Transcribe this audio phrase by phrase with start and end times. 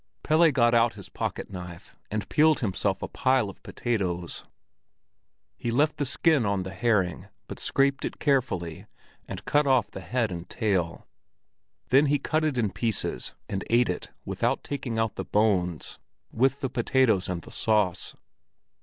[0.23, 4.43] Pelle got out his pocket knife and peeled himself a pile of potatoes.
[5.55, 8.87] He left the skin on the herring, but scraped it carefully
[9.27, 11.05] and cut off the head and tail;
[11.89, 15.99] then he cut it in pieces and ate it without taking out the bones,
[16.31, 18.15] with the potatoes and the sauce.